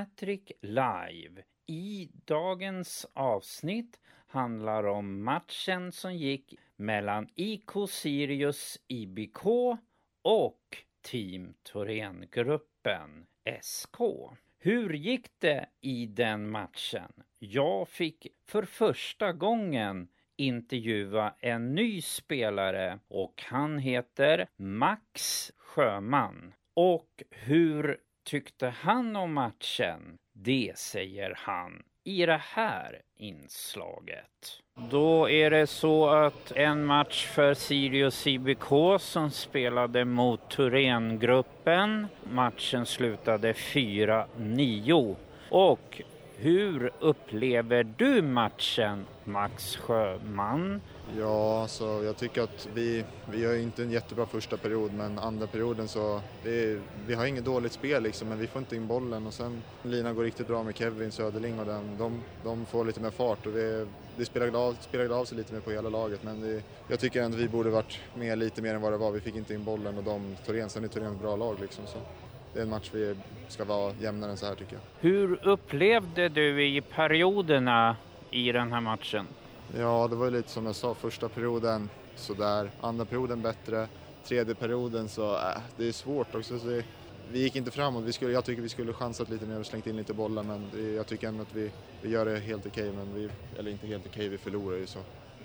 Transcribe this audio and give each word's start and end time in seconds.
Hattrick 0.00 0.52
Live. 0.60 1.42
I 1.66 2.08
dagens 2.24 3.06
avsnitt 3.14 4.00
handlar 4.26 4.86
om 4.86 5.24
matchen 5.24 5.92
som 5.92 6.16
gick 6.16 6.54
mellan 6.76 7.28
IK 7.34 7.70
Sirius 7.88 8.78
IBK 8.88 9.46
och 10.22 10.84
Team 11.02 11.54
Thorengruppen 11.62 13.26
SK. 13.62 13.96
Hur 14.58 14.92
gick 14.92 15.26
det 15.38 15.66
i 15.80 16.06
den 16.06 16.50
matchen? 16.50 17.12
Jag 17.38 17.88
fick 17.88 18.26
för 18.46 18.62
första 18.62 19.32
gången 19.32 20.08
intervjua 20.36 21.34
en 21.38 21.74
ny 21.74 22.02
spelare 22.02 22.98
och 23.08 23.42
han 23.46 23.78
heter 23.78 24.48
Max 24.56 25.52
Sjöman. 25.56 26.54
Och 26.74 27.22
hur 27.30 28.00
tyckte 28.24 28.68
han 28.68 29.16
om 29.16 29.32
matchen? 29.32 30.18
Det 30.32 30.72
säger 30.76 31.34
han 31.36 31.82
i 32.04 32.26
det 32.26 32.42
här 32.44 33.02
inslaget. 33.16 34.60
Då 34.90 35.30
är 35.30 35.50
det 35.50 35.66
så 35.66 36.08
att 36.08 36.52
en 36.52 36.84
match 36.84 37.26
för 37.26 37.54
Sirius 37.54 38.26
IBK 38.26 39.00
som 39.00 39.30
spelade 39.30 40.04
mot 40.04 40.50
Thorengruppen. 40.50 42.06
Matchen 42.32 42.86
slutade 42.86 43.52
4-9. 43.52 45.16
Och 45.50 46.02
hur 46.40 46.92
upplever 47.00 47.84
du 47.96 48.22
matchen, 48.22 49.06
Max 49.24 49.76
Sjöman? 49.76 50.80
Ja, 51.18 51.62
alltså, 51.62 51.84
jag 51.84 52.16
tycker 52.16 52.42
att 52.42 52.68
vi, 52.74 53.04
vi 53.30 53.44
har 53.44 53.54
inte 53.54 53.82
en 53.82 53.90
jättebra 53.90 54.26
första 54.26 54.56
period 54.56 54.92
men 54.94 55.18
andra 55.18 55.46
perioden 55.46 55.88
så 55.88 56.20
vi, 56.44 56.80
vi 57.06 57.14
har 57.14 57.26
inget 57.26 57.44
dåligt 57.44 57.72
spel 57.72 58.02
liksom 58.02 58.28
men 58.28 58.38
vi 58.38 58.46
får 58.46 58.58
inte 58.58 58.76
in 58.76 58.86
bollen 58.86 59.26
och 59.26 59.34
sen 59.34 59.62
Lina 59.82 60.12
går 60.12 60.24
riktigt 60.24 60.46
bra 60.46 60.62
med 60.62 60.76
Kevin 60.76 61.12
Söderling 61.12 61.58
och 61.58 61.66
den, 61.66 61.96
de, 61.98 62.20
de 62.44 62.66
får 62.66 62.84
lite 62.84 63.00
mer 63.00 63.10
fart 63.10 63.46
och 63.46 63.56
vi, 63.56 63.86
det 64.16 64.24
spelade 64.24 64.58
av, 64.58 64.76
spelade 64.80 65.14
av 65.14 65.24
sig 65.24 65.38
lite 65.38 65.54
mer 65.54 65.60
på 65.60 65.70
hela 65.70 65.88
laget 65.88 66.22
men 66.22 66.42
vi, 66.42 66.62
jag 66.88 67.00
tycker 67.00 67.22
ändå 67.22 67.36
att 67.36 67.42
vi 67.42 67.48
borde 67.48 67.70
varit 67.70 67.98
med 68.14 68.38
lite 68.38 68.62
mer 68.62 68.74
än 68.74 68.80
vad 68.80 68.92
det 68.92 68.98
var. 68.98 69.10
Vi 69.10 69.20
fick 69.20 69.36
inte 69.36 69.54
in 69.54 69.64
bollen 69.64 69.98
och 69.98 70.04
de, 70.04 70.36
Torén, 70.46 70.68
sen 70.68 70.84
är 70.84 70.88
Torén 70.88 71.12
ett 71.12 71.20
bra 71.20 71.36
lag 71.36 71.56
liksom. 71.60 71.86
Så 71.86 71.98
det 72.52 72.58
är 72.58 72.62
en 72.62 72.70
match 72.70 72.90
vi 72.92 73.16
ska 73.48 73.64
vara 73.64 73.94
jämnare 74.00 74.30
än 74.30 74.36
så 74.36 74.46
här 74.46 74.54
tycker 74.54 74.72
jag. 74.72 75.10
Hur 75.10 75.48
upplevde 75.48 76.28
du 76.28 76.64
i 76.64 76.80
perioderna 76.80 77.96
i 78.30 78.52
den 78.52 78.72
här 78.72 78.80
matchen? 78.80 79.26
Ja, 79.78 80.08
det 80.10 80.16
var 80.16 80.24
ju 80.24 80.30
lite 80.30 80.50
som 80.50 80.66
jag 80.66 80.74
sa, 80.74 80.94
första 80.94 81.28
perioden 81.28 81.88
sådär, 82.14 82.70
andra 82.80 83.04
perioden 83.04 83.42
bättre, 83.42 83.88
tredje 84.24 84.54
perioden 84.54 85.08
så 85.08 85.34
äh, 85.34 85.60
det 85.76 85.88
är 85.88 85.92
svårt 85.92 86.34
också. 86.34 86.58
Så 86.58 86.82
vi 87.32 87.38
gick 87.38 87.56
inte 87.56 87.70
framåt, 87.70 88.04
vi 88.04 88.12
skulle, 88.12 88.32
jag 88.32 88.44
tycker 88.44 88.62
vi 88.62 88.68
skulle 88.68 88.92
chansat 88.92 89.28
lite 89.28 89.46
mer 89.46 89.60
och 89.60 89.66
slängt 89.66 89.86
in 89.86 89.96
lite 89.96 90.14
bollar 90.14 90.42
men 90.42 90.70
jag 90.96 91.06
tycker 91.06 91.28
ändå 91.28 91.42
att 91.42 91.54
vi, 91.54 91.70
vi 92.02 92.10
gör 92.10 92.24
det 92.24 92.38
helt 92.38 92.66
okej, 92.66 92.90
okay, 92.90 92.96
men 92.96 93.14
vi, 93.14 93.28
eller 93.58 93.70
inte 93.70 93.86
helt 93.86 94.06
okej, 94.06 94.20
okay, 94.20 94.28
vi 94.28 94.38
förlorar 94.38 94.76
ju 94.76 94.86
så. 94.86 94.98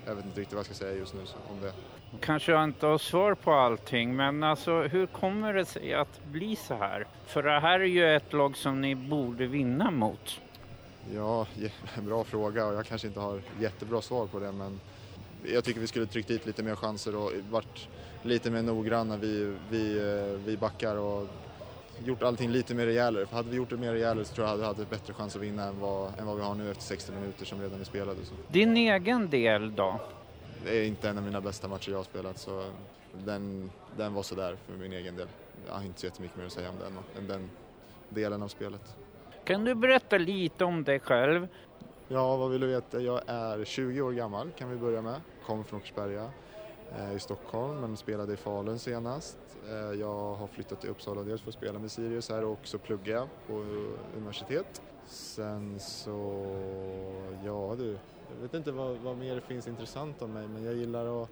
Jag 0.06 0.14
vet 0.14 0.24
inte 0.24 0.40
riktigt 0.40 0.54
vad 0.54 0.58
jag 0.58 0.66
ska 0.66 0.74
säga 0.74 0.96
just 0.96 1.14
nu 1.14 1.20
om 1.50 1.60
det. 1.60 1.72
Kanske 2.20 2.52
jag 2.52 2.64
inte 2.64 2.86
har 2.86 2.98
svar 2.98 3.34
på 3.34 3.52
allting, 3.52 4.16
men 4.16 4.42
alltså 4.42 4.82
hur 4.82 5.06
kommer 5.06 5.54
det 5.54 5.64
sig 5.64 5.94
att 5.94 6.24
bli 6.24 6.56
så 6.56 6.74
här? 6.74 7.06
För 7.26 7.42
det 7.42 7.60
här 7.60 7.80
är 7.80 7.84
ju 7.84 8.16
ett 8.16 8.32
lag 8.32 8.56
som 8.56 8.80
ni 8.80 8.94
borde 8.94 9.46
vinna 9.46 9.90
mot. 9.90 10.40
Ja, 11.14 11.46
bra 12.00 12.24
fråga 12.24 12.66
och 12.66 12.74
jag 12.74 12.86
kanske 12.86 13.06
inte 13.06 13.20
har 13.20 13.40
jättebra 13.60 14.02
svar 14.02 14.26
på 14.26 14.38
det 14.38 14.52
men 14.52 14.80
jag 15.44 15.64
tycker 15.64 15.80
vi 15.80 15.86
skulle 15.86 16.06
tryckt 16.06 16.28
dit 16.28 16.46
lite 16.46 16.62
mer 16.62 16.74
chanser 16.74 17.16
och 17.16 17.32
varit 17.50 17.88
lite 18.22 18.50
mer 18.50 18.62
noggranna 18.62 19.16
vi, 19.16 19.56
vi, 19.70 20.00
vi 20.46 20.56
backar 20.56 20.96
och 20.96 21.28
gjort 22.04 22.22
allting 22.22 22.50
lite 22.50 22.74
mer 22.74 22.86
rejälare. 22.86 23.26
För 23.26 23.36
hade 23.36 23.50
vi 23.50 23.56
gjort 23.56 23.70
det 23.70 23.76
mer 23.76 23.92
rejälare 23.92 24.24
så 24.24 24.34
tror 24.34 24.46
jag 24.46 24.54
att 24.54 24.60
vi 24.60 24.64
hade 24.64 24.86
bättre 24.86 25.14
chans 25.14 25.36
att 25.36 25.42
vinna 25.42 25.64
än 25.64 25.78
vad, 25.80 26.18
än 26.18 26.26
vad 26.26 26.36
vi 26.36 26.42
har 26.42 26.54
nu 26.54 26.70
efter 26.70 26.84
60 26.84 27.12
minuter 27.12 27.44
som 27.44 27.60
redan 27.60 27.80
är 27.80 27.84
spelade. 27.84 28.24
Så. 28.24 28.34
Din 28.48 28.76
egen 28.76 29.30
del 29.30 29.74
då? 29.76 30.00
Det 30.64 30.78
är 30.78 30.84
inte 30.84 31.08
en 31.08 31.18
av 31.18 31.24
mina 31.24 31.40
bästa 31.40 31.68
matcher 31.68 31.90
jag 31.90 31.98
har 31.98 32.04
spelat 32.04 32.38
så 32.38 32.64
den, 33.12 33.70
den 33.96 34.14
var 34.14 34.22
sådär 34.22 34.56
för 34.66 34.72
min 34.72 34.92
egen 34.92 35.16
del. 35.16 35.28
Jag 35.66 35.74
har 35.74 35.82
inte 35.84 36.00
så 36.00 36.06
jättemycket 36.06 36.36
mer 36.36 36.46
att 36.46 36.52
säga 36.52 36.70
om 36.70 36.78
den, 36.78 36.98
än 37.22 37.26
den 37.26 37.50
delen 38.08 38.42
av 38.42 38.48
spelet. 38.48 38.96
Kan 39.44 39.64
du 39.64 39.74
berätta 39.74 40.18
lite 40.18 40.64
om 40.64 40.84
dig 40.84 41.00
själv? 41.00 41.48
Ja, 42.08 42.36
vad 42.36 42.50
vill 42.50 42.60
du 42.60 42.66
veta? 42.66 43.00
Jag 43.00 43.20
är 43.26 43.64
20 43.64 44.00
år 44.00 44.12
gammal 44.12 44.52
kan 44.52 44.70
vi 44.70 44.76
börja 44.76 45.02
med. 45.02 45.20
Kommer 45.46 45.64
från 45.64 45.78
Åkersberga 45.78 46.30
Eh, 46.92 47.16
i 47.16 47.18
Stockholm 47.18 47.80
men 47.80 47.96
spelade 47.96 48.32
i 48.32 48.36
Falun 48.36 48.78
senast. 48.78 49.38
Eh, 49.68 50.00
jag 50.00 50.34
har 50.34 50.46
flyttat 50.46 50.80
till 50.80 50.90
Uppsala 50.90 51.22
dels 51.22 51.42
för 51.42 51.48
att 51.48 51.54
spela 51.54 51.78
med 51.78 51.90
Sirius 51.90 52.30
här 52.30 52.44
och 52.44 52.52
också 52.52 52.78
plugga 52.78 53.28
på 53.46 53.52
universitet. 54.16 54.82
Sen 55.06 55.80
så, 55.80 56.46
ja 57.44 57.74
du, 57.78 57.98
jag 58.34 58.42
vet 58.42 58.54
inte 58.54 58.72
vad, 58.72 58.96
vad 58.96 59.16
mer 59.16 59.34
det 59.34 59.40
finns 59.40 59.68
intressant 59.68 60.22
om 60.22 60.32
mig 60.32 60.48
men 60.48 60.64
jag 60.64 60.74
gillar 60.74 61.22
att 61.22 61.30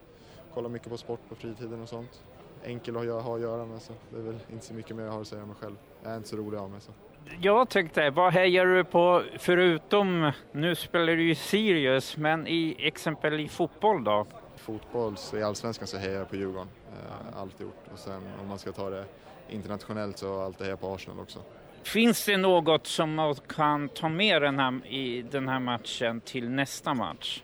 kolla 0.54 0.69
mycket 0.69 0.88
på 0.88 0.97
sport 0.97 1.20
på 1.28 1.34
fritiden 1.34 1.82
och 1.82 1.88
sånt. 1.88 2.22
Enkel 2.62 2.97
att 2.97 3.25
ha 3.25 3.34
att 3.34 3.41
göra 3.41 3.66
med 3.66 3.82
så 3.82 3.92
det 4.10 4.19
är 4.19 4.22
väl 4.22 4.38
inte 4.53 4.66
så 4.66 4.75
mycket 4.75 4.97
mer 4.97 5.04
jag 5.04 5.12
har 5.12 5.21
att 5.21 5.26
säga 5.26 5.42
om 5.42 5.48
mig 5.48 5.56
själv. 5.60 5.76
Jag 6.03 6.12
är 6.12 6.16
inte 6.16 6.28
så 6.28 6.36
rolig 6.36 6.59
av 6.59 6.71
mig 6.71 6.81
så 6.81 6.92
jag 7.40 7.68
tänkte, 7.68 8.10
vad 8.10 8.32
hejar 8.32 8.66
du 8.66 8.84
på 8.84 9.22
förutom, 9.38 10.32
nu 10.52 10.74
spelar 10.74 11.06
du 11.06 11.22
ju 11.22 11.34
Sirius, 11.34 12.16
men 12.16 12.46
i 12.46 12.76
exempel 12.78 13.40
i 13.40 13.48
fotboll 13.48 14.04
då? 14.04 14.26
Fotboll, 14.56 15.16
så 15.16 15.36
i 15.36 15.42
Allsvenskan 15.42 15.86
så 15.86 15.98
hejar 15.98 16.18
jag 16.18 16.30
på 16.30 16.36
Djurgården, 16.36 16.68
eh, 16.92 17.40
alltid 17.40 17.66
gjort. 17.66 17.84
Och 17.92 17.98
sen 17.98 18.22
om 18.42 18.48
man 18.48 18.58
ska 18.58 18.72
ta 18.72 18.90
det 18.90 19.04
internationellt 19.48 20.18
så 20.18 20.40
alltid 20.40 20.60
hejar 20.60 20.72
jag 20.72 20.80
på 20.80 20.94
Arsenal 20.94 21.20
också. 21.20 21.38
Finns 21.82 22.24
det 22.24 22.36
något 22.36 22.86
som 22.86 23.14
man 23.14 23.34
kan 23.34 23.88
ta 23.88 24.08
med 24.08 24.42
den 24.42 24.58
här, 24.58 24.86
i 24.86 25.22
den 25.22 25.48
här 25.48 25.60
matchen 25.60 26.20
till 26.20 26.48
nästa 26.50 26.94
match? 26.94 27.42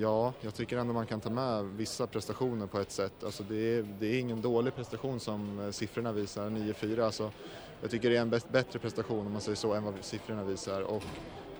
Ja, 0.00 0.32
jag 0.40 0.54
tycker 0.54 0.78
ändå 0.78 0.92
man 0.92 1.06
kan 1.06 1.20
ta 1.20 1.30
med 1.30 1.64
vissa 1.64 2.06
prestationer 2.06 2.66
på 2.66 2.78
ett 2.78 2.90
sätt. 2.90 3.24
Alltså 3.24 3.42
det, 3.42 3.56
är, 3.56 3.86
det 3.98 4.06
är 4.06 4.20
ingen 4.20 4.40
dålig 4.40 4.74
prestation 4.74 5.20
som 5.20 5.68
siffrorna 5.72 6.12
visar, 6.12 6.50
9-4. 6.50 7.04
Alltså 7.04 7.30
jag 7.80 7.90
tycker 7.90 8.10
det 8.10 8.16
är 8.16 8.22
en 8.22 8.30
bättre 8.30 8.78
prestation 8.78 9.26
om 9.26 9.32
man 9.32 9.40
säger 9.40 9.56
så 9.56 9.74
än 9.74 9.84
vad 9.84 9.94
siffrorna 10.00 10.44
visar. 10.44 10.82
Och 10.82 11.02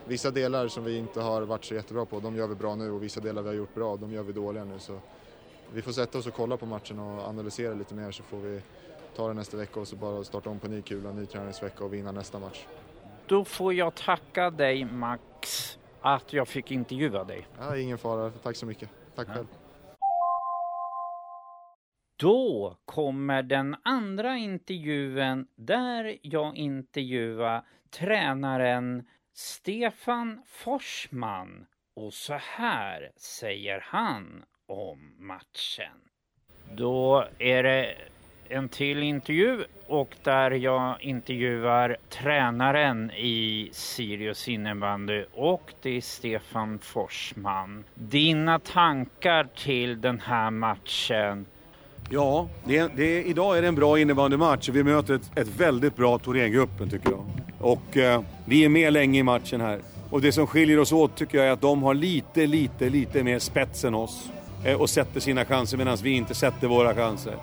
vissa 0.05 0.31
delar 0.31 0.69
som 0.69 0.85
vi 0.85 0.99
inte 0.99 1.21
har 1.21 1.43
varit 1.43 1.65
så 1.65 1.75
jättebra 1.75 2.05
på, 2.05 2.21
de 2.21 2.37
gör 2.37 2.47
vi 2.47 2.55
bra 2.55 2.75
nu 2.75 2.91
och 2.91 3.03
vissa 3.03 3.21
delar 3.21 3.43
vi 3.43 3.49
har 3.49 3.55
gjort 3.55 3.75
bra, 3.75 3.97
de 3.97 4.13
gör 4.13 4.23
vi 4.23 4.33
dåliga 4.33 4.65
nu. 4.65 4.79
Så 4.79 4.99
vi 5.73 5.83
får 5.83 5.93
sätta 5.93 6.19
oss 6.19 6.27
och 6.27 6.35
kolla 6.35 6.57
på 6.57 6.67
matchen 6.67 6.99
och 6.99 7.29
analysera 7.29 7.75
lite 7.75 7.95
mer 7.95 8.11
så 8.11 8.23
får 8.23 8.39
vi 8.39 8.61
ta 9.17 9.29
det 9.29 9.35
nästa 9.35 9.57
vecka 9.57 9.81
och 9.81 9.89
så 9.89 9.97
bara 9.97 10.25
starta 10.25 10.51
om 10.51 10.59
på 10.59 10.69
ny 10.69 10.83
kula, 10.83 11.13
ny 11.13 11.27
träningsvecka 11.27 11.85
och 11.85 11.95
vinna 11.95 12.13
nästa 12.13 12.39
match. 12.39 12.67
Då 13.27 13.45
får 13.45 13.75
jag 13.75 13.95
tacka 13.95 14.51
dig 14.51 14.85
Max 14.85 15.79
att 16.01 16.33
jag 16.33 16.49
fick 16.49 16.71
intervjua 16.71 17.25
dig. 17.25 17.47
Ja, 17.59 17.77
ingen 17.77 17.99
fara, 17.99 18.31
tack 18.43 18.57
så 18.57 18.67
mycket. 18.67 18.89
Tack 19.15 19.29
ja. 19.35 19.45
Då 22.17 22.77
kommer 22.85 23.43
den 23.43 23.77
andra 23.83 24.37
intervjun 24.37 25.47
där 25.57 26.19
jag 26.23 26.57
intervjuar 26.57 27.63
tränaren 27.91 29.07
Stefan 29.35 30.43
Forsman. 30.47 31.67
Och 31.95 32.13
så 32.13 32.35
här 32.35 33.11
säger 33.17 33.81
han 33.85 34.45
om 34.67 35.15
matchen. 35.19 36.01
Då 36.75 37.29
är 37.39 37.63
det 37.63 37.95
en 38.49 38.69
till 38.69 39.03
intervju 39.03 39.65
och 39.87 40.17
där 40.23 40.51
jag 40.51 41.03
intervjuar 41.03 41.97
tränaren 42.09 43.11
i 43.11 43.69
Sirius 43.73 44.49
innebandy 44.49 45.25
och 45.33 45.73
det 45.83 45.97
är 45.97 46.01
Stefan 46.01 46.79
Forsman. 46.79 47.85
Dina 47.95 48.59
tankar 48.59 49.49
till 49.55 50.01
den 50.01 50.21
här 50.21 50.51
matchen 50.51 51.47
Ja, 52.11 52.49
det 52.65 52.97
det 52.97 53.23
idag 53.23 53.59
är 53.59 53.63
det 53.63 53.69
en 53.69 53.75
bra 53.75 53.99
innebandymatch 53.99 54.69
vi 54.69 54.83
möter 54.83 55.15
ett, 55.15 55.39
ett 55.39 55.49
väldigt 55.49 55.97
bra 55.97 56.19
Thorengruppen 56.19 56.91
tycker 56.91 57.11
jag. 57.11 57.25
Och 57.61 57.97
eh, 57.97 58.23
vi 58.45 58.65
är 58.65 58.69
med 58.69 58.93
länge 58.93 59.21
i 59.21 59.23
matchen 59.23 59.61
här. 59.61 59.81
Och 60.11 60.21
det 60.21 60.33
som 60.33 60.47
skiljer 60.47 60.79
oss 60.79 60.93
åt 60.93 61.17
tycker 61.17 61.39
jag 61.39 61.47
är 61.47 61.51
att 61.51 61.61
de 61.61 61.83
har 61.83 61.95
lite, 61.95 62.47
lite, 62.47 62.91
lite 62.91 63.23
mer 63.23 63.39
spets 63.39 63.85
än 63.85 63.95
oss. 63.95 64.31
Eh, 64.65 64.81
och 64.81 64.91
sätter 64.91 65.21
sina 65.21 65.45
chanser 65.45 65.79
medan 65.79 65.97
vi 66.03 66.11
inte 66.11 66.35
sätter 66.35 66.69
våra 66.69 66.95
chanser. 66.95 67.35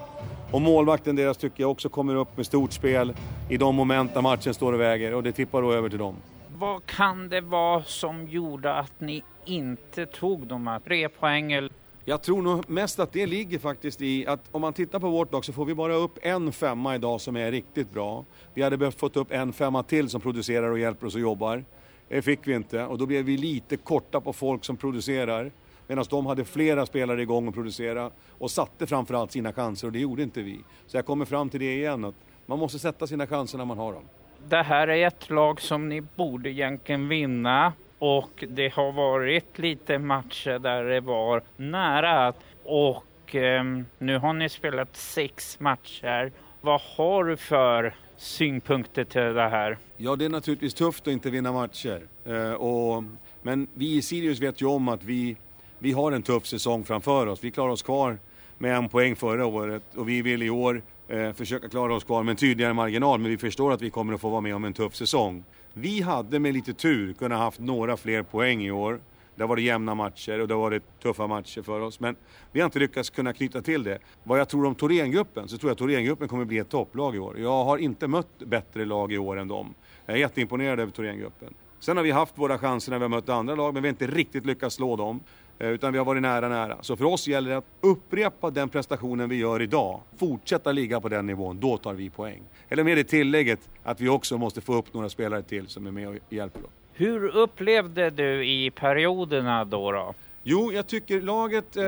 Och 0.51 0.61
målvakten 0.61 1.15
deras 1.15 1.37
tycker 1.37 1.63
jag 1.63 1.71
också 1.71 1.89
kommer 1.89 2.15
upp 2.15 2.37
med 2.37 2.45
stort 2.45 2.71
spel 2.71 3.13
i 3.49 3.57
de 3.57 3.75
moment 3.75 4.13
där 4.13 4.21
matchen 4.21 4.53
står 4.53 4.73
och 4.73 4.79
väger 4.79 5.13
och 5.13 5.23
det 5.23 5.31
tippar 5.31 5.61
då 5.61 5.73
över 5.73 5.89
till 5.89 5.99
dem. 5.99 6.15
Vad 6.57 6.85
kan 6.85 7.29
det 7.29 7.41
vara 7.41 7.83
som 7.83 8.27
gjorde 8.27 8.73
att 8.73 8.99
ni 8.99 9.23
inte 9.45 10.05
tog 10.05 10.47
de 10.47 10.67
här 10.67 10.79
tre 10.79 11.09
poängen? 11.09 11.69
Jag 12.05 12.21
tror 12.21 12.41
nog 12.41 12.69
mest 12.69 12.99
att 12.99 13.11
det 13.11 13.25
ligger 13.25 13.59
faktiskt 13.59 14.01
i 14.01 14.27
att 14.27 14.49
om 14.51 14.61
man 14.61 14.73
tittar 14.73 14.99
på 14.99 15.09
vårt 15.09 15.33
lag 15.33 15.45
så 15.45 15.53
får 15.53 15.65
vi 15.65 15.75
bara 15.75 15.93
upp 15.93 16.19
en 16.21 16.51
femma 16.51 16.95
idag 16.95 17.21
som 17.21 17.35
är 17.35 17.51
riktigt 17.51 17.91
bra. 17.91 18.25
Vi 18.53 18.61
hade 18.61 18.77
behövt 18.77 18.99
fått 18.99 19.17
upp 19.17 19.31
en 19.31 19.53
femma 19.53 19.83
till 19.83 20.09
som 20.09 20.21
producerar 20.21 20.71
och 20.71 20.79
hjälper 20.79 21.07
oss 21.07 21.15
och 21.15 21.21
jobbar. 21.21 21.65
Det 22.07 22.21
fick 22.21 22.47
vi 22.47 22.53
inte 22.53 22.85
och 22.85 22.97
då 22.97 23.05
blev 23.05 23.25
vi 23.25 23.37
lite 23.37 23.77
korta 23.77 24.21
på 24.21 24.33
folk 24.33 24.65
som 24.65 24.77
producerar. 24.77 25.51
Medan 25.87 26.05
de 26.09 26.25
hade 26.25 26.45
flera 26.45 26.85
spelare 26.85 27.21
igång 27.21 27.47
och 27.47 27.53
producera 27.53 28.11
och 28.29 28.51
satte 28.51 28.87
framförallt 28.87 29.31
sina 29.31 29.53
chanser 29.53 29.87
och 29.87 29.93
det 29.93 29.99
gjorde 29.99 30.23
inte 30.23 30.41
vi. 30.41 30.59
Så 30.87 30.97
jag 30.97 31.05
kommer 31.05 31.25
fram 31.25 31.49
till 31.49 31.59
det 31.59 31.73
igen 31.73 32.05
att 32.05 32.15
man 32.45 32.59
måste 32.59 32.79
sätta 32.79 33.07
sina 33.07 33.27
chanser 33.27 33.57
när 33.57 33.65
man 33.65 33.77
har 33.77 33.93
dem. 33.93 34.03
Det 34.49 34.63
här 34.63 34.87
är 34.87 35.07
ett 35.07 35.29
lag 35.29 35.61
som 35.61 35.89
ni 35.89 36.01
borde 36.01 36.49
egentligen 36.49 37.07
vinna 37.07 37.73
och 38.03 38.43
det 38.49 38.73
har 38.73 38.91
varit 38.91 39.59
lite 39.59 39.99
matcher 39.99 40.59
där 40.59 40.83
det 40.83 40.99
var 40.99 41.41
nära 41.57 42.33
och 42.63 43.35
eh, 43.35 43.63
nu 43.97 44.17
har 44.17 44.33
ni 44.33 44.49
spelat 44.49 44.97
sex 44.97 45.59
matcher. 45.59 46.31
Vad 46.61 46.81
har 46.81 47.23
du 47.23 47.37
för 47.37 47.95
synpunkter 48.17 49.03
till 49.03 49.21
det 49.21 49.49
här? 49.49 49.77
Ja, 49.97 50.15
det 50.15 50.25
är 50.25 50.29
naturligtvis 50.29 50.73
tufft 50.73 51.07
att 51.07 51.13
inte 51.13 51.29
vinna 51.29 51.51
matcher. 51.51 52.01
Eh, 52.25 52.53
och, 52.53 53.03
men 53.41 53.67
vi 53.73 53.95
i 53.95 54.01
Sirius 54.01 54.39
vet 54.39 54.61
ju 54.61 54.65
om 54.65 54.87
att 54.87 55.03
vi, 55.03 55.37
vi 55.79 55.91
har 55.91 56.11
en 56.11 56.23
tuff 56.23 56.45
säsong 56.45 56.83
framför 56.83 57.27
oss. 57.27 57.43
Vi 57.43 57.51
klarar 57.51 57.71
oss 57.71 57.83
kvar 57.83 58.17
med 58.57 58.75
en 58.75 58.89
poäng 58.89 59.15
förra 59.15 59.45
året 59.45 59.83
och 59.95 60.09
vi 60.09 60.21
vill 60.21 60.43
i 60.43 60.49
år 60.49 60.81
eh, 61.07 61.33
försöka 61.33 61.69
klara 61.69 61.95
oss 61.95 62.03
kvar 62.03 62.23
med 62.23 62.31
en 62.31 62.37
tydligare 62.37 62.73
marginal. 62.73 63.19
Men 63.19 63.31
vi 63.31 63.37
förstår 63.37 63.71
att 63.71 63.81
vi 63.81 63.89
kommer 63.89 64.13
att 64.13 64.21
få 64.21 64.29
vara 64.29 64.41
med 64.41 64.55
om 64.55 64.63
en 64.63 64.73
tuff 64.73 64.95
säsong. 64.95 65.43
Vi 65.73 66.01
hade 66.01 66.39
med 66.39 66.53
lite 66.53 66.73
tur 66.73 67.13
kunnat 67.13 67.39
haft 67.39 67.59
några 67.59 67.97
fler 67.97 68.23
poäng 68.23 68.61
i 68.61 68.71
år. 68.71 68.99
Det 69.35 69.43
har 69.43 69.47
varit 69.47 69.63
jämna 69.63 69.95
matcher 69.95 70.39
och 70.39 70.47
det 70.47 70.53
har 70.53 70.61
varit 70.61 70.99
tuffa 71.01 71.27
matcher 71.27 71.61
för 71.61 71.79
oss. 71.79 71.99
Men 71.99 72.15
vi 72.51 72.59
har 72.59 72.65
inte 72.65 72.79
lyckats 72.79 73.09
kunna 73.09 73.33
knyta 73.33 73.61
till 73.61 73.83
det. 73.83 73.99
Vad 74.23 74.39
jag 74.39 74.49
tror 74.49 74.65
om 74.65 74.75
Thorengruppen 74.75 75.47
så 75.47 75.57
tror 75.57 75.69
jag 75.69 75.73
att 75.73 75.77
Thorengruppen 75.77 76.27
kommer 76.27 76.45
bli 76.45 76.57
ett 76.57 76.69
topplag 76.69 77.15
i 77.15 77.19
år. 77.19 77.39
Jag 77.39 77.63
har 77.63 77.77
inte 77.77 78.07
mött 78.07 78.39
bättre 78.39 78.85
lag 78.85 79.13
i 79.13 79.17
år 79.17 79.39
än 79.39 79.47
dem. 79.47 79.73
Jag 80.05 80.15
är 80.15 80.19
jätteimponerad 80.19 80.79
över 80.79 80.91
Thorengruppen. 80.91 81.53
Sen 81.79 81.97
har 81.97 82.03
vi 82.03 82.11
haft 82.11 82.37
våra 82.37 82.57
chanser 82.57 82.91
när 82.91 82.99
vi 82.99 83.03
har 83.03 83.09
mött 83.09 83.29
andra 83.29 83.55
lag 83.55 83.73
men 83.73 83.83
vi 83.83 83.89
har 83.89 83.93
inte 83.93 84.07
riktigt 84.07 84.45
lyckats 84.45 84.75
slå 84.75 84.95
dem. 84.95 85.19
Eh, 85.59 85.69
utan 85.69 85.91
vi 85.91 85.97
har 85.97 86.05
varit 86.05 86.21
nära, 86.21 86.49
nära. 86.49 86.77
Så 86.81 86.95
för 86.95 87.05
oss 87.05 87.27
gäller 87.27 87.49
det 87.49 87.57
att 87.57 87.65
upprepa 87.81 88.49
den 88.49 88.69
prestationen 88.69 89.29
vi 89.29 89.35
gör 89.35 89.61
idag. 89.61 89.99
Fortsätta 90.17 90.71
ligga 90.71 91.01
på 91.01 91.09
den 91.09 91.25
nivån, 91.25 91.59
då 91.59 91.77
tar 91.77 91.93
vi 91.93 92.09
poäng. 92.09 92.41
Eller 92.69 92.83
med 92.83 92.97
det 92.97 93.03
tillägget 93.03 93.69
att 93.83 94.01
vi 94.01 94.09
också 94.09 94.37
måste 94.37 94.61
få 94.61 94.75
upp 94.75 94.93
några 94.93 95.09
spelare 95.09 95.41
till 95.41 95.67
som 95.67 95.87
är 95.87 95.91
med 95.91 96.07
och 96.07 96.15
hjälper. 96.29 96.61
Då. 96.61 96.67
Hur 96.93 97.35
upplevde 97.35 98.09
du 98.09 98.45
i 98.45 98.71
perioderna 98.71 99.65
då? 99.65 99.91
då? 99.91 100.13
Jo, 100.43 100.71
jag 100.73 100.87
tycker 100.87 101.21
laget 101.21 101.77
eh, 101.77 101.83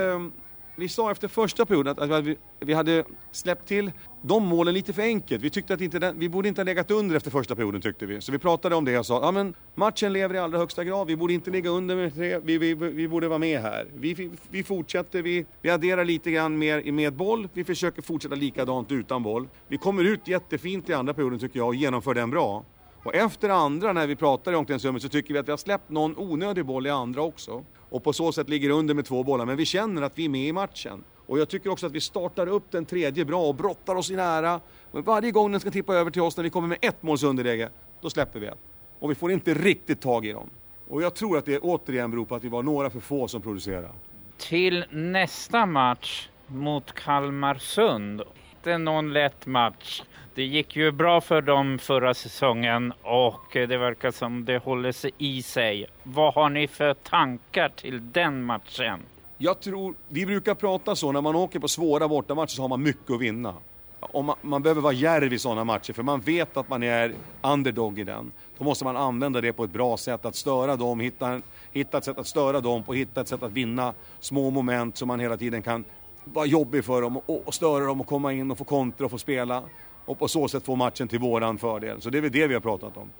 vi 0.76 0.88
sa 0.88 1.10
efter 1.10 1.28
första 1.28 1.66
perioden 1.66 2.12
att, 2.12 2.24
vi, 2.24 2.36
vi 2.60 2.72
hade 2.72 3.04
släppt 3.32 3.68
till 3.68 3.92
de 4.22 4.46
målen 4.46 4.74
lite 4.74 4.92
för 4.92 5.02
enkelt. 5.02 5.44
Vi 5.44 5.50
tyckte 5.50 5.74
att 5.74 5.80
inte 5.80 5.98
den, 5.98 6.18
vi 6.18 6.28
borde 6.28 6.48
inte 6.48 6.60
ha 6.60 6.64
legat 6.64 6.90
under 6.90 7.16
efter 7.16 7.30
första 7.30 7.54
perioden 7.54 7.80
tyckte 7.80 8.06
vi. 8.06 8.20
Så 8.20 8.32
vi 8.32 8.38
pratade 8.38 8.74
om 8.74 8.84
det 8.84 8.98
och 8.98 9.06
sa, 9.06 9.20
ja 9.22 9.30
men 9.30 9.54
matchen 9.74 10.12
lever 10.12 10.34
i 10.34 10.38
allra 10.38 10.58
högsta 10.58 10.84
grad, 10.84 11.06
vi 11.06 11.16
borde 11.16 11.32
inte 11.32 11.50
ligga 11.50 11.70
under 11.70 11.96
med 11.96 12.14
tre, 12.14 12.38
vi, 12.38 12.58
vi, 12.58 12.74
vi 12.74 13.08
borde 13.08 13.28
vara 13.28 13.38
med 13.38 13.60
här. 13.60 13.86
Vi, 13.94 14.14
vi, 14.14 14.30
vi 14.50 14.62
fortsätter, 14.62 15.22
vi, 15.22 15.46
vi 15.62 15.70
adderar 15.70 16.04
lite 16.04 16.30
grann 16.30 16.58
mer 16.58 16.92
med 16.92 17.12
boll, 17.12 17.48
vi 17.52 17.64
försöker 17.64 18.02
fortsätta 18.02 18.34
likadant 18.34 18.92
utan 18.92 19.22
boll. 19.22 19.48
Vi 19.68 19.78
kommer 19.78 20.04
ut 20.04 20.28
jättefint 20.28 20.88
i 20.88 20.92
andra 20.92 21.14
perioden 21.14 21.38
tycker 21.38 21.58
jag 21.58 21.68
och 21.68 21.74
genomför 21.74 22.14
den 22.14 22.30
bra. 22.30 22.64
Och 23.06 23.14
efter 23.14 23.48
andra, 23.48 23.92
när 23.92 24.06
vi 24.06 24.16
pratar 24.16 24.52
i 24.52 24.54
omklädningsrummet, 24.54 25.02
så 25.02 25.08
tycker 25.08 25.34
vi 25.34 25.40
att 25.40 25.48
vi 25.48 25.52
har 25.52 25.56
släppt 25.56 25.90
någon 25.90 26.16
onödig 26.16 26.64
boll 26.64 26.86
i 26.86 26.90
andra 26.90 27.22
också. 27.22 27.64
Och 27.90 28.04
på 28.04 28.12
så 28.12 28.32
sätt 28.32 28.48
ligger 28.48 28.70
under 28.70 28.94
med 28.94 29.04
två 29.04 29.22
bollar, 29.22 29.46
men 29.46 29.56
vi 29.56 29.64
känner 29.64 30.02
att 30.02 30.18
vi 30.18 30.24
är 30.24 30.28
med 30.28 30.48
i 30.48 30.52
matchen. 30.52 31.04
Och 31.26 31.38
jag 31.38 31.48
tycker 31.48 31.70
också 31.70 31.86
att 31.86 31.92
vi 31.92 32.00
startar 32.00 32.46
upp 32.46 32.70
den 32.70 32.84
tredje 32.84 33.24
bra 33.24 33.46
och 33.46 33.54
brottar 33.54 33.94
oss 33.94 34.10
i 34.10 34.16
nära. 34.16 34.60
Men 34.92 35.02
varje 35.02 35.30
gång 35.30 35.52
den 35.52 35.60
ska 35.60 35.70
tippa 35.70 35.94
över 35.94 36.10
till 36.10 36.22
oss 36.22 36.36
när 36.36 36.44
vi 36.44 36.50
kommer 36.50 36.68
med 36.68 36.78
ett 36.80 37.02
måls 37.02 37.22
underläge, 37.22 37.68
då 38.00 38.10
släpper 38.10 38.40
vi 38.40 38.46
ett. 38.46 38.58
Och 38.98 39.10
vi 39.10 39.14
får 39.14 39.32
inte 39.32 39.54
riktigt 39.54 40.00
tag 40.00 40.26
i 40.26 40.32
dem. 40.32 40.50
Och 40.88 41.02
jag 41.02 41.14
tror 41.14 41.38
att 41.38 41.44
det 41.44 41.58
återigen 41.58 42.10
beror 42.10 42.24
på 42.24 42.34
att 42.34 42.44
vi 42.44 42.48
var 42.48 42.62
några 42.62 42.90
för 42.90 43.00
få 43.00 43.28
som 43.28 43.42
producerade. 43.42 43.88
Till 44.36 44.84
nästa 44.90 45.66
match 45.66 46.28
mot 46.46 46.92
Kalmarsund. 46.92 48.22
Inte 48.56 48.78
någon 48.78 49.12
lätt 49.12 49.46
match. 49.46 50.02
Det 50.36 50.44
gick 50.44 50.76
ju 50.76 50.92
bra 50.92 51.20
för 51.20 51.42
dem 51.42 51.78
förra 51.78 52.14
säsongen 52.14 52.92
och 53.02 53.42
det 53.52 53.76
verkar 53.76 54.10
som 54.10 54.44
det 54.44 54.58
håller 54.58 54.92
sig 54.92 55.10
i 55.18 55.42
sig. 55.42 55.86
Vad 56.02 56.34
har 56.34 56.50
ni 56.50 56.68
för 56.68 56.94
tankar 56.94 57.68
till 57.68 58.12
den 58.12 58.44
matchen? 58.44 59.00
Jag 59.38 59.60
tror, 59.60 59.94
vi 60.08 60.26
brukar 60.26 60.54
prata 60.54 60.96
så, 60.96 61.12
när 61.12 61.20
man 61.20 61.36
åker 61.36 61.58
på 61.58 61.68
svåra 61.68 62.08
bortamatcher 62.08 62.50
så 62.50 62.62
har 62.62 62.68
man 62.68 62.82
mycket 62.82 63.10
att 63.10 63.20
vinna. 63.20 63.54
Och 64.00 64.24
man, 64.24 64.36
man 64.42 64.62
behöver 64.62 64.80
vara 64.80 64.92
djärv 64.92 65.32
i 65.32 65.38
sådana 65.38 65.64
matcher 65.64 65.92
för 65.92 66.02
man 66.02 66.20
vet 66.20 66.56
att 66.56 66.68
man 66.68 66.82
är 66.82 67.14
underdog 67.42 67.98
i 67.98 68.04
den. 68.04 68.32
Då 68.58 68.64
måste 68.64 68.84
man 68.84 68.96
använda 68.96 69.40
det 69.40 69.52
på 69.52 69.64
ett 69.64 69.72
bra 69.72 69.96
sätt, 69.96 70.24
att 70.24 70.34
störa 70.34 70.76
dem, 70.76 71.00
hitta, 71.00 71.40
hitta 71.72 71.98
ett 71.98 72.04
sätt 72.04 72.18
att 72.18 72.26
störa 72.26 72.60
dem 72.60 72.82
och 72.86 72.96
hitta 72.96 73.20
ett 73.20 73.28
sätt 73.28 73.42
att 73.42 73.52
vinna 73.52 73.94
små 74.20 74.50
moment 74.50 74.96
som 74.96 75.08
man 75.08 75.20
hela 75.20 75.36
tiden 75.36 75.62
kan 75.62 75.84
vara 76.24 76.46
jobbig 76.46 76.84
för 76.84 77.02
dem 77.02 77.16
och, 77.16 77.48
och 77.48 77.54
störa 77.54 77.84
dem 77.84 78.00
och 78.00 78.06
komma 78.06 78.32
in 78.32 78.50
och 78.50 78.58
få 78.58 78.64
kontra 78.64 79.04
och 79.04 79.10
få 79.10 79.18
spela 79.18 79.62
och 80.06 80.18
på 80.18 80.28
så 80.28 80.48
sätt 80.48 80.64
få 80.64 80.76
matchen 80.76 81.08
till 81.08 81.18
våran 81.18 81.58
fördel. 81.58 82.00
Så 82.00 82.10
det 82.10 82.18
är 82.18 82.22
väl 82.22 82.32
det 82.32 82.46
vi 82.46 82.54
har 82.54 82.60
pratat 82.60 82.96
om. 82.96 83.10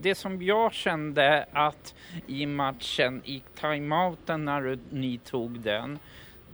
Det 0.00 0.14
som 0.14 0.42
jag 0.42 0.72
kände 0.72 1.46
att 1.52 1.94
i 2.26 2.46
matchen, 2.46 3.22
i 3.24 3.42
timeouten 3.60 4.44
när 4.44 4.78
ni 4.90 5.18
tog 5.18 5.60
den, 5.60 5.98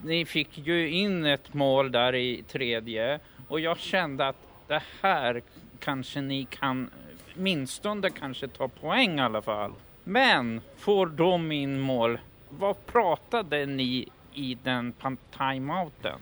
ni 0.05 0.25
fick 0.25 0.59
ju 0.59 0.91
in 0.91 1.25
ett 1.25 1.55
mål 1.55 1.93
där 1.93 2.15
i 2.15 2.45
tredje 2.49 3.21
och 3.49 3.61
jag 3.61 3.79
kände 3.79 4.29
att 4.29 4.37
det 4.67 4.83
här 5.01 5.43
kanske 5.79 6.21
ni 6.21 6.45
kan, 6.45 6.91
åtminstone 7.37 8.11
kanske 8.11 8.49
ta 8.49 8.69
poäng 8.69 9.19
i 9.19 9.23
alla 9.23 9.43
fall. 9.43 9.73
Men 10.05 10.61
får 10.77 11.07
de 11.07 11.53
in 11.53 11.81
mål, 11.81 12.19
vad 12.49 12.87
pratade 12.87 13.67
ni 13.67 14.09
i 14.35 14.59
den 14.63 14.95
timeouten? 15.39 16.21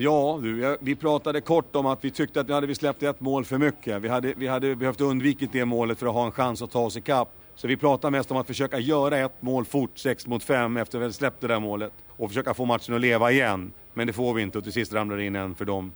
Ja, 0.00 0.38
du, 0.42 0.76
vi 0.80 0.96
pratade 0.96 1.40
kort 1.40 1.76
om 1.76 1.86
att 1.86 2.04
vi 2.04 2.10
tyckte 2.10 2.40
att 2.40 2.48
vi 2.48 2.52
hade 2.52 2.74
släppt 2.74 3.02
ett 3.02 3.20
mål 3.20 3.44
för 3.44 3.58
mycket. 3.58 4.02
Vi 4.02 4.08
hade, 4.08 4.34
vi 4.36 4.46
hade 4.46 4.76
behövt 4.76 5.00
undvikit 5.00 5.52
det 5.52 5.64
målet 5.64 5.98
för 5.98 6.06
att 6.06 6.12
ha 6.12 6.26
en 6.26 6.32
chans 6.32 6.62
att 6.62 6.70
ta 6.70 6.80
oss 6.80 6.96
ikapp. 6.96 7.28
Så 7.54 7.68
vi 7.68 7.76
pratade 7.76 8.10
mest 8.10 8.30
om 8.30 8.36
att 8.36 8.46
försöka 8.46 8.78
göra 8.78 9.18
ett 9.18 9.42
mål 9.42 9.64
fort, 9.64 9.98
6 9.98 10.26
mot 10.26 10.42
5, 10.42 10.76
efter 10.76 11.00
att 11.00 11.08
vi 11.08 11.12
släppt 11.12 11.40
det 11.40 11.46
där 11.46 11.60
målet. 11.60 11.92
Och 12.08 12.28
försöka 12.28 12.54
få 12.54 12.64
matchen 12.64 12.94
att 12.94 13.00
leva 13.00 13.32
igen. 13.32 13.72
Men 13.94 14.06
det 14.06 14.12
får 14.12 14.34
vi 14.34 14.42
inte 14.42 14.58
och 14.58 14.64
till 14.64 14.72
sist 14.72 14.92
ramlar 14.92 15.16
det 15.16 15.24
in 15.24 15.36
en 15.36 15.54
för 15.54 15.64
dem. 15.64 15.92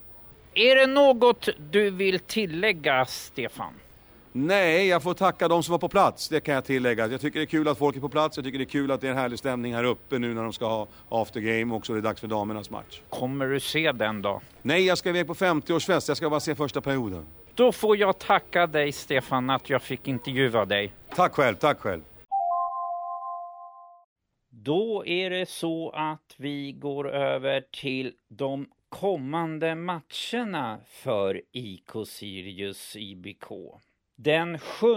Är 0.54 0.76
det 0.76 0.86
något 0.86 1.48
du 1.70 1.90
vill 1.90 2.18
tillägga, 2.18 3.04
Stefan? 3.06 3.72
Nej, 4.34 4.88
jag 4.88 5.02
får 5.02 5.14
tacka 5.14 5.48
de 5.48 5.62
som 5.62 5.72
var 5.72 5.78
på 5.78 5.88
plats, 5.88 6.28
det 6.28 6.40
kan 6.40 6.54
jag 6.54 6.64
tillägga. 6.64 7.06
Jag 7.06 7.20
tycker 7.20 7.38
det 7.38 7.44
är 7.44 7.46
kul 7.46 7.68
att 7.68 7.78
folk 7.78 7.96
är 7.96 8.00
på 8.00 8.08
plats, 8.08 8.36
jag 8.36 8.44
tycker 8.44 8.58
det 8.58 8.64
är 8.64 8.66
kul 8.66 8.90
att 8.90 9.00
det 9.00 9.06
är 9.06 9.10
en 9.10 9.16
härlig 9.16 9.38
stämning 9.38 9.74
här 9.74 9.84
uppe 9.84 10.18
nu 10.18 10.34
när 10.34 10.42
de 10.42 10.52
ska 10.52 10.66
ha 10.66 10.86
after 11.08 11.40
game 11.40 11.74
och 11.74 11.86
så 11.86 11.92
är 11.92 11.96
det 11.96 12.02
dags 12.02 12.20
för 12.20 12.28
damernas 12.28 12.70
match. 12.70 13.00
Kommer 13.08 13.46
du 13.46 13.60
se 13.60 13.92
den 13.92 14.22
då? 14.22 14.40
Nej, 14.62 14.86
jag 14.86 14.98
ska 14.98 15.08
iväg 15.08 15.26
på 15.26 15.34
50-årsfest, 15.34 16.08
jag 16.08 16.16
ska 16.16 16.30
bara 16.30 16.40
se 16.40 16.54
första 16.54 16.80
perioden. 16.80 17.26
Då 17.54 17.72
får 17.72 17.96
jag 17.96 18.18
tacka 18.18 18.66
dig 18.66 18.92
Stefan 18.92 19.50
att 19.50 19.70
jag 19.70 19.82
fick 19.82 20.08
intervjua 20.08 20.64
dig. 20.64 20.92
Tack 21.16 21.32
själv, 21.32 21.54
tack 21.54 21.78
själv. 21.78 22.02
Då 24.50 25.06
är 25.06 25.30
det 25.30 25.48
så 25.48 25.90
att 25.90 26.34
vi 26.36 26.72
går 26.72 27.10
över 27.10 27.64
till 27.80 28.12
de 28.28 28.66
kommande 28.88 29.74
matcherna 29.74 30.78
för 30.86 31.42
IK 31.52 31.90
Sirius 32.06 32.96
IBK. 32.96 33.46
Den 34.24 34.58
7 34.58 34.96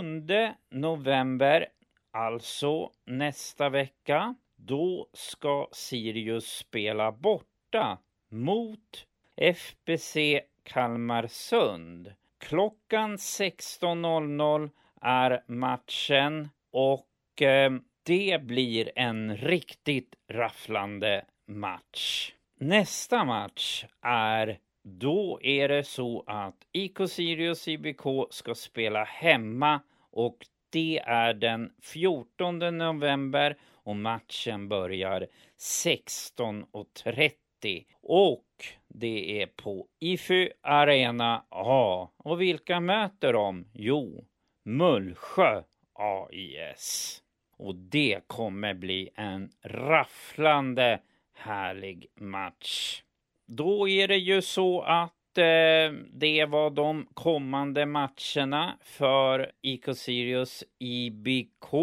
november, 0.69 1.67
alltså 2.11 2.91
nästa 3.05 3.69
vecka, 3.69 4.35
då 4.55 5.09
ska 5.13 5.67
Sirius 5.71 6.45
spela 6.57 7.11
borta 7.11 7.97
mot 8.29 9.07
FBC 9.35 10.17
Kalmarsund. 10.63 12.13
Klockan 12.37 13.15
16.00 13.17 14.69
är 15.01 15.43
matchen 15.47 16.49
och 16.71 17.41
eh, 17.41 17.71
det 18.03 18.41
blir 18.41 18.91
en 18.95 19.37
riktigt 19.37 20.15
rafflande 20.27 21.25
match. 21.47 22.33
Nästa 22.59 23.23
match 23.23 23.85
är 24.01 24.59
då 24.87 25.39
är 25.41 25.67
det 25.67 25.83
så 25.83 26.23
att 26.27 26.67
IK 26.71 26.97
Sirius 27.09 27.67
IBK 27.67 28.01
ska 28.29 28.55
spela 28.55 29.03
hemma 29.03 29.81
och 30.11 30.37
det 30.69 31.01
är 31.05 31.33
den 31.33 31.73
14 31.81 32.77
november 32.77 33.57
och 33.73 33.95
matchen 33.95 34.69
börjar 34.69 35.27
16.30. 35.59 37.85
Och 38.01 38.45
det 38.87 39.41
är 39.41 39.47
på 39.47 39.87
Ify 39.99 40.49
Arena 40.61 41.45
A. 41.49 42.09
Och 42.17 42.41
vilka 42.41 42.79
möter 42.79 43.33
de? 43.33 43.65
Jo, 43.73 44.25
Mullsjö 44.63 45.63
AIS. 45.93 47.21
Och 47.57 47.75
det 47.75 48.27
kommer 48.27 48.73
bli 48.73 49.09
en 49.15 49.49
rafflande 49.63 50.99
härlig 51.33 52.07
match. 52.15 53.01
Då 53.45 53.89
är 53.89 54.07
det 54.07 54.17
ju 54.17 54.41
så 54.41 54.81
att 54.81 55.37
eh, 55.37 55.93
det 56.11 56.45
var 56.45 56.69
de 56.69 57.07
kommande 57.13 57.85
matcherna 57.85 58.77
för 58.81 59.51
IK 59.61 59.85
Sirius 59.95 60.63
IBK. 60.79 61.73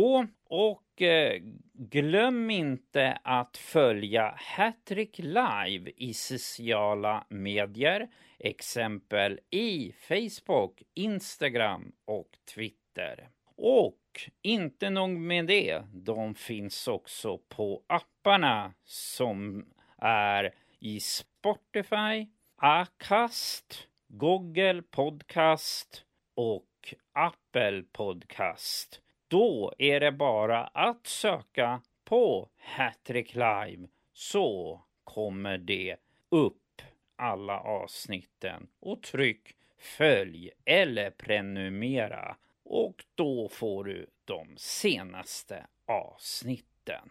Och 0.48 1.02
eh, 1.02 1.42
glöm 1.74 2.50
inte 2.50 3.18
att 3.22 3.56
följa 3.56 4.34
Hattrick 4.38 5.18
Live 5.18 5.90
i 5.96 6.14
sociala 6.14 7.24
medier. 7.28 8.08
Exempel 8.38 9.40
i 9.50 9.92
Facebook, 9.92 10.82
Instagram 10.94 11.92
och 12.04 12.30
Twitter. 12.54 13.28
Och 13.56 13.98
inte 14.42 14.90
nog 14.90 15.10
med 15.10 15.46
det, 15.46 15.82
de 15.92 16.34
finns 16.34 16.88
också 16.88 17.38
på 17.38 17.82
apparna 17.86 18.72
som 18.84 19.66
är 19.98 20.54
i 20.80 21.00
Spotify, 21.42 22.26
Acast, 22.56 23.88
Google 24.08 24.82
Podcast 24.82 26.04
och 26.34 26.94
Apple 27.12 27.82
Podcast. 27.92 29.00
Då 29.28 29.72
är 29.78 30.00
det 30.00 30.12
bara 30.12 30.64
att 30.64 31.06
söka 31.06 31.80
på 32.04 32.48
Hattrick 32.58 33.34
Live 33.34 33.88
så 34.12 34.82
kommer 35.04 35.58
det 35.58 35.96
upp 36.28 36.82
alla 37.16 37.60
avsnitten 37.60 38.68
och 38.80 39.02
tryck 39.02 39.56
följ 39.78 40.50
eller 40.64 41.10
prenumerera 41.10 42.36
och 42.64 43.04
då 43.14 43.48
får 43.48 43.84
du 43.84 44.06
de 44.24 44.54
senaste 44.56 45.66
avsnitten. 45.86 47.10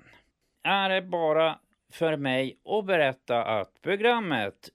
Är 0.64 0.90
det 0.90 1.02
bara 1.02 1.60
för 1.92 2.18
mig 2.18 2.60
att 2.66 2.86
berätta 2.86 3.44
att 3.44 3.82
programmet 3.82 4.70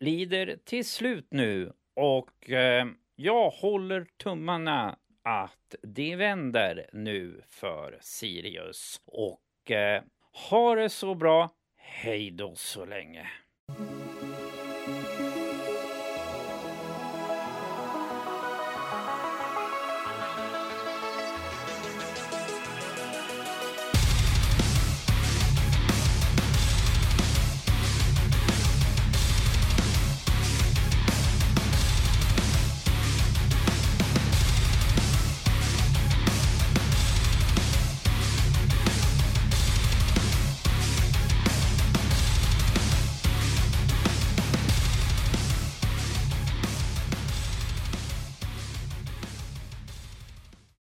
lider 0.00 0.56
till 0.64 0.84
slut 0.84 1.26
nu 1.30 1.72
och 1.96 2.50
eh, 2.50 2.86
jag 3.16 3.50
håller 3.50 4.06
tummarna 4.16 4.98
att 5.22 5.74
det 5.82 6.16
vänder 6.16 6.90
nu 6.92 7.42
för 7.46 7.98
Sirius. 8.00 9.00
Och 9.06 9.70
eh, 9.70 10.02
ha 10.50 10.74
det 10.74 10.88
så 10.88 11.14
bra. 11.14 11.50
Hej 11.76 12.30
då 12.30 12.54
så 12.54 12.84
länge. 12.84 13.30